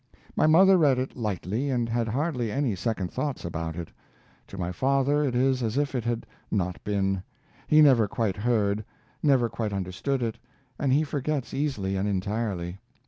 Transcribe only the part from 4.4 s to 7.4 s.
To my father it is as if it had not been;